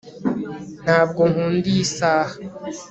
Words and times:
ntabwo 0.83 1.21
nkunda 1.31 1.65
iyi 1.73 1.85
saha 1.95 2.35